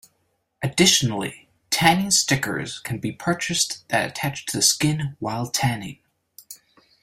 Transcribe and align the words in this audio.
Additionally, 0.63 1.47
"tanning 1.69 2.09
stickers" 2.09 2.79
can 2.79 2.97
be 2.97 3.11
purchased 3.11 3.87
that 3.89 4.09
attach 4.09 4.47
to 4.47 4.57
the 4.57 4.63
skin 4.63 5.15
while 5.19 5.45
tanning. 5.45 5.99